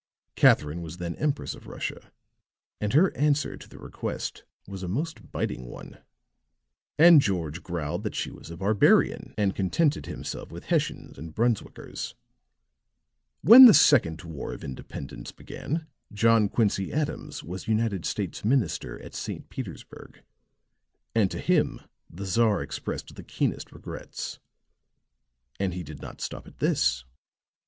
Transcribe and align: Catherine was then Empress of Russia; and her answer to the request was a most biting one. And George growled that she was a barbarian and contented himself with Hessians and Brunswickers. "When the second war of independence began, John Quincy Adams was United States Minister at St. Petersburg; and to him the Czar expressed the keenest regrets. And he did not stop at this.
Catherine 0.35 0.81
was 0.81 0.97
then 0.97 1.13
Empress 1.17 1.53
of 1.53 1.67
Russia; 1.67 2.11
and 2.79 2.93
her 2.93 3.15
answer 3.15 3.55
to 3.55 3.69
the 3.69 3.77
request 3.77 4.45
was 4.65 4.81
a 4.81 4.87
most 4.87 5.31
biting 5.31 5.67
one. 5.67 5.99
And 6.97 7.21
George 7.21 7.61
growled 7.61 8.01
that 8.01 8.15
she 8.15 8.31
was 8.31 8.49
a 8.49 8.57
barbarian 8.57 9.35
and 9.37 9.53
contented 9.55 10.07
himself 10.07 10.51
with 10.51 10.63
Hessians 10.65 11.19
and 11.19 11.35
Brunswickers. 11.35 12.15
"When 13.41 13.67
the 13.67 13.75
second 13.75 14.23
war 14.23 14.53
of 14.53 14.63
independence 14.63 15.31
began, 15.31 15.85
John 16.11 16.49
Quincy 16.49 16.91
Adams 16.91 17.43
was 17.43 17.67
United 17.67 18.03
States 18.03 18.43
Minister 18.43 18.99
at 19.03 19.13
St. 19.13 19.49
Petersburg; 19.49 20.23
and 21.13 21.29
to 21.29 21.37
him 21.37 21.79
the 22.09 22.25
Czar 22.25 22.63
expressed 22.63 23.13
the 23.13 23.23
keenest 23.23 23.71
regrets. 23.71 24.39
And 25.59 25.75
he 25.75 25.83
did 25.83 26.01
not 26.01 26.21
stop 26.21 26.47
at 26.47 26.57
this. 26.57 27.05